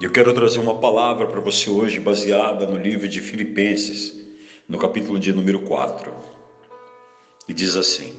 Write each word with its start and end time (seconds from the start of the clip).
Eu 0.00 0.12
quero 0.12 0.32
trazer 0.32 0.60
uma 0.60 0.78
palavra 0.78 1.26
para 1.26 1.40
você 1.40 1.68
hoje 1.68 1.98
baseada 1.98 2.64
no 2.64 2.78
livro 2.78 3.08
de 3.08 3.20
Filipenses, 3.20 4.14
no 4.68 4.78
capítulo 4.78 5.18
de 5.18 5.32
número 5.32 5.62
4. 5.62 6.14
E 7.48 7.52
diz 7.52 7.74
assim: 7.74 8.14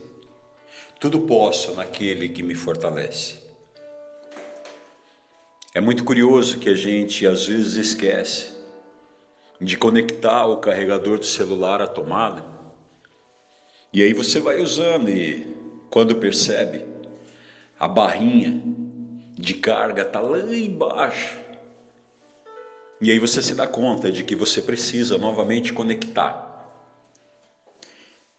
Tudo 1.00 1.22
posso 1.22 1.74
naquele 1.76 2.28
que 2.28 2.44
me 2.44 2.54
fortalece. 2.54 3.40
É 5.74 5.80
muito 5.80 6.04
curioso 6.04 6.60
que 6.60 6.68
a 6.68 6.76
gente 6.76 7.26
às 7.26 7.46
vezes 7.46 7.76
esquece 7.76 8.54
de 9.62 9.78
conectar 9.78 10.48
o 10.48 10.58
carregador 10.58 11.18
do 11.18 11.26
celular 11.26 11.82
à 11.82 11.88
tomada. 11.88 12.44
E 13.94 14.04
aí 14.04 14.12
você 14.12 14.42
vai 14.42 14.62
usando 14.62 15.10
e 15.10 15.56
quando 15.90 16.18
percebe, 16.18 16.86
a 17.80 17.88
barrinha 17.88 18.62
de 19.36 19.54
carga 19.54 20.02
está 20.02 20.20
lá 20.20 20.40
embaixo 20.40 21.48
e 23.02 23.12
aí 23.12 23.20
você 23.20 23.42
se 23.42 23.56
dá 23.56 23.66
conta 23.66 24.12
de 24.12 24.24
que 24.24 24.36
você 24.36 24.62
precisa 24.62 25.18
novamente 25.18 25.72
conectar. 25.72 26.48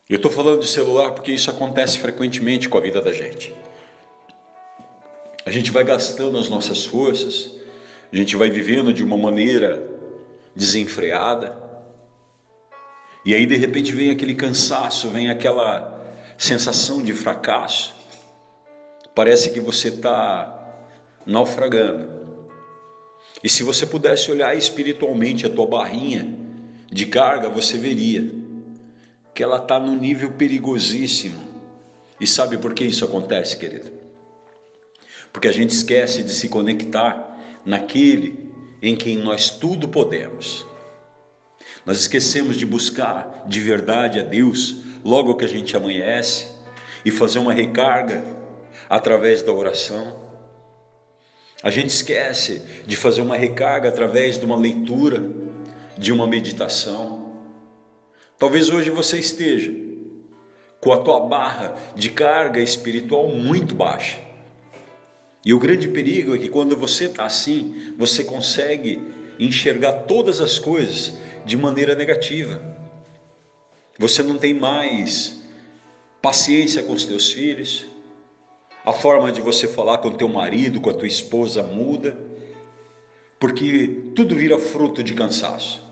Eu 0.09 0.17
estou 0.17 0.31
falando 0.31 0.61
de 0.61 0.69
celular 0.69 1.13
porque 1.13 1.33
isso 1.33 1.51
acontece 1.51 1.99
frequentemente 1.99 2.69
com 2.69 2.77
a 2.77 2.81
vida 2.81 3.01
da 3.01 3.13
gente. 3.13 3.55
A 5.47 5.51
gente 5.51 5.71
vai 5.71 5.85
gastando 5.85 6.37
as 6.37 6.49
nossas 6.49 6.85
forças, 6.85 7.55
a 8.13 8.17
gente 8.17 8.37
vai 8.37 8.51
vivendo 8.51 8.93
de 8.93 9.03
uma 9.03 9.17
maneira 9.17 9.89
desenfreada, 10.55 11.57
e 13.25 13.35
aí 13.35 13.47
de 13.47 13.57
repente 13.57 13.93
vem 13.93 14.11
aquele 14.11 14.35
cansaço, 14.35 15.09
vem 15.11 15.31
aquela 15.31 16.01
sensação 16.39 17.03
de 17.03 17.13
fracasso. 17.13 17.95
Parece 19.15 19.51
que 19.51 19.61
você 19.61 19.89
está 19.89 20.73
naufragando. 21.27 22.20
E 23.43 23.49
se 23.49 23.63
você 23.63 23.87
pudesse 23.87 24.31
olhar 24.31 24.57
espiritualmente 24.57 25.47
a 25.47 25.51
tua 25.51 25.67
barrinha 25.67 26.29
de 26.91 27.07
carga, 27.07 27.49
você 27.49 27.79
veria 27.79 28.31
que 29.35 29.43
ela 29.43 29.57
está 29.57 29.79
num 29.79 29.97
nível 29.97 30.33
perigosíssimo. 30.33 31.49
E 32.21 32.27
sabe 32.27 32.59
por 32.59 32.75
que 32.75 32.85
isso 32.85 33.05
acontece, 33.05 33.57
querido? 33.57 33.91
Porque 35.33 35.49
a 35.49 35.53
gente 35.53 35.71
esquece 35.71 36.23
de 36.23 36.33
se 36.33 36.49
conectar 36.49 37.61
naquele 37.65 38.51
em 38.83 38.97
quem 38.97 39.17
nós 39.17 39.51
tudo 39.51 39.89
podemos. 39.89 40.67
Nós 41.87 41.99
esquecemos 42.01 42.57
de 42.57 42.67
buscar 42.67 43.45
de 43.47 43.61
verdade 43.61 44.21
a 44.21 44.23
Deus 44.23 44.77
logo 45.05 45.37
que 45.37 45.45
a 45.45 45.49
gente 45.49 45.77
amanhece 45.77 46.49
e 47.05 47.11
fazer 47.11 47.39
uma 47.39 47.53
recarga 47.53 48.23
através 48.89 49.43
da 49.43 49.53
oração. 49.53 50.30
A 51.63 51.71
gente 51.71 51.91
esquece 51.91 52.63
de 52.87 52.97
fazer 52.97 53.21
uma 53.21 53.37
recarga 53.37 53.89
através 53.89 54.39
de 54.39 54.45
uma 54.45 54.57
leitura, 54.57 55.23
de 55.97 56.13
uma 56.13 56.27
meditação. 56.27 57.37
Talvez 58.39 58.71
hoje 58.71 58.91
você 58.91 59.19
esteja 59.19 59.71
com 60.81 60.93
a 60.93 61.03
tua 61.03 61.21
barra 61.21 61.77
de 61.95 62.11
carga 62.11 62.61
espiritual 62.61 63.29
muito 63.29 63.75
baixa. 63.75 64.19
E 65.45 65.53
o 65.53 65.59
grande 65.59 65.89
perigo 65.89 66.35
é 66.35 66.39
que 66.39 66.49
quando 66.49 66.77
você 66.77 67.05
está 67.05 67.25
assim, 67.25 67.95
você 67.99 68.25
consegue 68.25 69.01
enxergar 69.39 70.05
todas 70.05 70.41
as 70.41 70.59
coisas 70.59 71.15
de 71.45 71.57
maneira 71.57 71.95
negativa. 71.95 72.61
Você 73.99 74.23
não 74.23 74.39
tem 74.39 74.55
mais 74.55 75.43
paciência 76.23 76.83
com 76.83 76.93
os 76.93 77.05
teus 77.05 77.33
filhos, 77.33 77.87
a 78.85 78.93
forma 78.93 79.31
de 79.31 79.41
você 79.41 79.69
falar 79.69 79.99
com 79.99 80.11
teu 80.13 80.29
marido, 80.29 80.81
com 80.81 80.91
a 80.91 80.95
tua 80.95 81.07
esposa 81.07 81.63
muda, 81.63 82.17
porque 83.39 84.13
tudo 84.15 84.35
vira 84.35 84.59
fruto 84.59 85.03
de 85.03 85.15
cansaço. 85.15 85.83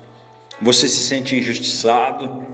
Você 0.60 0.88
se 0.88 0.98
sente 0.98 1.36
injustiçado, 1.36 2.46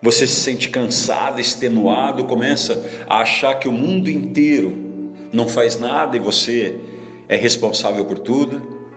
você 0.00 0.26
se 0.26 0.40
sente 0.40 0.68
cansado, 0.68 1.40
extenuado, 1.40 2.24
começa 2.24 3.04
a 3.08 3.20
achar 3.20 3.54
que 3.54 3.68
o 3.68 3.72
mundo 3.72 4.10
inteiro 4.10 5.14
não 5.32 5.48
faz 5.48 5.78
nada 5.78 6.16
e 6.16 6.20
você 6.20 6.78
é 7.28 7.36
responsável 7.36 8.04
por 8.04 8.18
tudo. 8.18 8.90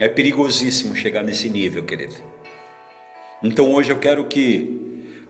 É 0.00 0.08
perigosíssimo 0.08 0.96
chegar 0.96 1.22
nesse 1.22 1.48
nível, 1.48 1.84
querido. 1.84 2.16
Então 3.42 3.72
hoje 3.72 3.92
eu 3.92 3.98
quero 3.98 4.24
que 4.24 4.73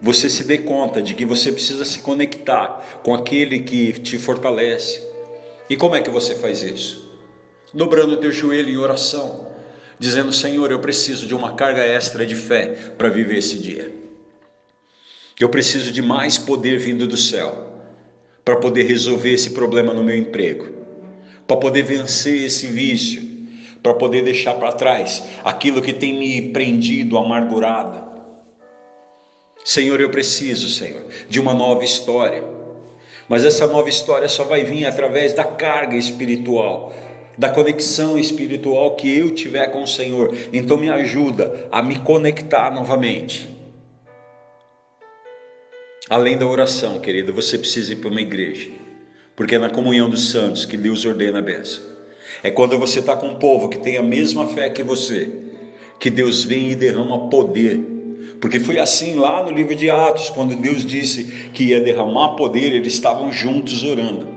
você 0.00 0.28
se 0.28 0.44
dê 0.44 0.59
conta 0.59 1.00
de 1.00 1.15
que 1.15 1.25
você 1.25 1.53
precisa 1.53 1.84
se 1.84 2.00
conectar 2.00 3.00
com 3.03 3.15
aquele 3.15 3.60
que 3.60 3.93
te 3.93 4.19
fortalece. 4.19 5.03
E 5.69 5.77
como 5.77 5.94
é 5.94 6.03
que 6.03 6.10
você 6.10 6.34
faz 6.34 6.62
isso? 6.62 7.05
Dobrando 7.72 8.15
o 8.15 8.16
teu 8.19 8.31
joelho 8.31 8.71
em 8.71 8.77
oração, 8.77 9.53
dizendo: 9.99 10.33
Senhor, 10.33 10.71
eu 10.71 10.78
preciso 10.78 11.27
de 11.27 11.34
uma 11.34 11.54
carga 11.54 11.83
extra 11.83 12.27
de 12.27 12.34
fé 12.34 12.66
para 12.99 13.09
viver 13.09 13.38
esse 13.38 13.59
dia. 13.59 13.93
Eu 15.41 15.49
preciso 15.49 15.91
de 15.91 16.00
mais 16.00 16.38
poder 16.38 16.78
vindo 16.78 17.06
do 17.06 17.16
céu 17.16 17.72
para 18.44 18.56
poder 18.56 18.84
resolver 18.84 19.33
esse 19.33 19.50
problema 19.50 19.93
no 19.93 20.04
meu 20.04 20.16
emprego, 20.16 20.69
para 21.47 21.56
poder 21.56 21.83
vencer 21.83 22.44
esse 22.44 22.66
vício, 22.66 23.22
para 23.83 23.94
poder 23.94 24.22
deixar 24.22 24.54
para 24.54 24.72
trás 24.72 25.22
aquilo 25.43 25.83
que 25.83 25.93
tem 25.93 26.19
me 26.19 26.53
prendido, 26.53 27.19
amargurado 27.19 28.03
Senhor, 29.64 29.98
eu 29.98 30.10
preciso, 30.10 30.69
Senhor, 30.69 31.06
de 31.26 31.41
uma 31.41 31.54
nova 31.54 31.82
história. 31.82 32.44
Mas 33.26 33.47
essa 33.47 33.66
nova 33.66 33.88
história 33.88 34.28
só 34.28 34.44
vai 34.44 34.62
vir 34.62 34.84
através 34.84 35.32
da 35.32 35.44
carga 35.44 35.97
espiritual, 35.97 36.94
da 37.38 37.48
conexão 37.48 38.19
espiritual 38.19 38.94
que 38.94 39.19
eu 39.19 39.34
tiver 39.34 39.69
com 39.69 39.82
o 39.82 39.86
Senhor. 39.86 40.36
Então 40.53 40.76
me 40.76 40.91
ajuda 40.91 41.66
a 41.72 41.82
me 41.82 41.98
conectar 42.00 42.70
novamente. 42.70 43.48
Além 46.10 46.36
da 46.36 46.47
oração, 46.47 47.00
querido, 47.00 47.32
você 47.32 47.56
precisa 47.56 47.94
ir 47.94 47.97
para 47.97 48.10
uma 48.10 48.20
igreja, 48.20 48.70
porque 49.34 49.54
é 49.54 49.58
na 49.58 49.70
comunhão 49.70 50.10
dos 50.10 50.30
santos 50.30 50.66
que 50.66 50.76
Deus 50.76 51.06
ordena 51.06 51.38
a 51.38 51.42
bênção. 51.42 51.82
É 52.42 52.50
quando 52.50 52.78
você 52.78 52.98
está 52.98 53.16
com 53.16 53.28
um 53.28 53.36
povo 53.36 53.70
que 53.70 53.78
tem 53.78 53.97
a 53.97 54.03
mesma 54.03 54.48
fé 54.48 54.69
que 54.69 54.82
você, 54.82 55.30
que 55.98 56.10
Deus 56.10 56.44
vem 56.44 56.70
e 56.70 56.74
derrama 56.74 57.30
poder 57.30 57.94
porque 58.41 58.61
foi 58.61 58.78
assim 58.78 59.15
lá 59.15 59.43
no 59.43 59.50
livro 59.50 59.75
de 59.75 59.91
Atos, 59.91 60.31
quando 60.31 60.56
Deus 60.56 60.84
disse 60.84 61.25
que 61.53 61.65
ia 61.65 61.81
derramar 61.81 62.37
poder, 62.37 62.72
eles 62.72 62.95
estavam 62.95 63.33
juntos 63.33 63.83
orando. 63.83 64.34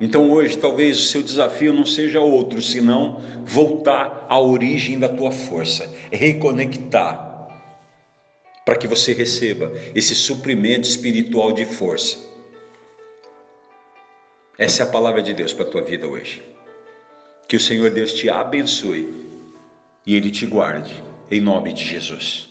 Então 0.00 0.30
hoje 0.30 0.56
talvez 0.56 0.98
o 0.98 1.08
seu 1.08 1.22
desafio 1.22 1.72
não 1.72 1.84
seja 1.84 2.20
outro, 2.20 2.62
senão 2.62 3.20
voltar 3.44 4.26
à 4.28 4.38
origem 4.38 4.98
da 4.98 5.08
tua 5.08 5.32
força, 5.32 5.92
reconectar, 6.12 7.26
para 8.64 8.76
que 8.76 8.86
você 8.86 9.12
receba 9.12 9.72
esse 9.94 10.14
suprimento 10.14 10.88
espiritual 10.88 11.52
de 11.52 11.64
força. 11.64 12.28
Essa 14.56 14.82
é 14.82 14.86
a 14.86 14.90
palavra 14.90 15.22
de 15.22 15.32
Deus 15.32 15.52
para 15.52 15.66
a 15.66 15.70
tua 15.70 15.82
vida 15.82 16.06
hoje. 16.06 16.42
Que 17.48 17.56
o 17.56 17.60
Senhor 17.60 17.90
Deus 17.90 18.12
te 18.12 18.28
abençoe 18.28 19.08
e 20.06 20.14
Ele 20.14 20.30
te 20.30 20.46
guarde, 20.46 21.02
em 21.30 21.40
nome 21.40 21.72
de 21.72 21.84
Jesus. 21.84 22.47